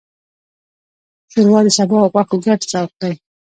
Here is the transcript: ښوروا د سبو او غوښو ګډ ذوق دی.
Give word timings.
ښوروا 1.31 1.59
د 1.65 1.69
سبو 1.77 1.95
او 2.03 2.09
غوښو 2.13 2.35
ګډ 2.45 2.59
ذوق 2.71 2.91
دی. 3.01 3.13